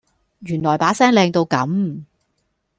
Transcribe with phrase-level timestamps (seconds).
[0.39, 2.03] 原来把聲靚到咁